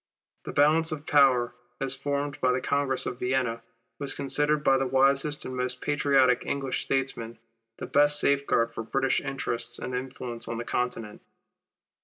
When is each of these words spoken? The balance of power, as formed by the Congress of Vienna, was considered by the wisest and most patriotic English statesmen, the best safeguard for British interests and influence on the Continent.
The 0.45 0.51
balance 0.51 0.91
of 0.91 1.05
power, 1.05 1.53
as 1.79 1.93
formed 1.93 2.41
by 2.41 2.51
the 2.53 2.59
Congress 2.59 3.05
of 3.05 3.19
Vienna, 3.19 3.61
was 3.99 4.15
considered 4.15 4.63
by 4.63 4.79
the 4.79 4.87
wisest 4.87 5.45
and 5.45 5.55
most 5.55 5.79
patriotic 5.79 6.43
English 6.43 6.81
statesmen, 6.81 7.37
the 7.77 7.85
best 7.85 8.19
safeguard 8.19 8.73
for 8.73 8.81
British 8.81 9.21
interests 9.21 9.77
and 9.77 9.93
influence 9.93 10.47
on 10.47 10.57
the 10.57 10.65
Continent. 10.65 11.21